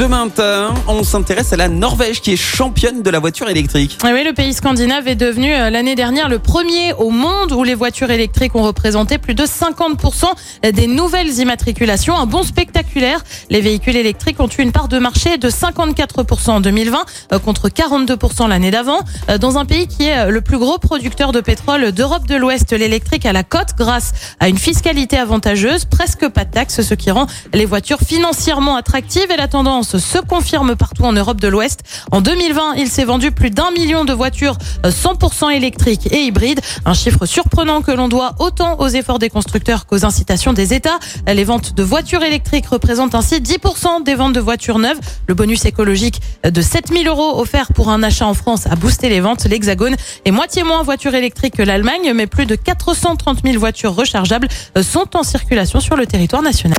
[0.00, 3.98] Ce matin, on s'intéresse à la Norvège qui est championne de la voiture électrique.
[4.02, 7.64] Ah oui, le pays scandinave est devenu euh, l'année dernière le premier au monde où
[7.64, 10.24] les voitures électriques ont représenté plus de 50%
[10.72, 12.16] des nouvelles immatriculations.
[12.16, 13.22] Un bon spectaculaire.
[13.50, 16.98] Les véhicules électriques ont eu une part de marché de 54% en 2020
[17.34, 19.00] euh, contre 42% l'année d'avant.
[19.28, 22.72] Euh, Dans un pays qui est le plus gros producteur de pétrole d'Europe de l'Ouest,
[22.72, 27.10] l'électrique a la cote grâce à une fiscalité avantageuse, presque pas de taxes, ce qui
[27.10, 31.80] rend les voitures financièrement attractives et la tendance se confirme partout en Europe de l'Ouest.
[32.10, 36.60] En 2020, il s'est vendu plus d'un million de voitures euh, 100% électriques et hybrides.
[36.84, 40.98] Un chiffre surprenant que l'on doit autant aux efforts des constructeurs qu'aux incitations des États.
[41.26, 45.00] Les ventes de voitures électriques représentent ainsi 10% des ventes de voitures neuves.
[45.26, 49.20] Le bonus écologique de 7000 euros offert pour un achat en France a boosté les
[49.20, 49.44] ventes.
[49.44, 54.48] L'Hexagone est moitié moins voitures électriques que l'Allemagne, mais plus de 430 000 voitures rechargeables
[54.76, 56.78] euh, sont en circulation sur le territoire national.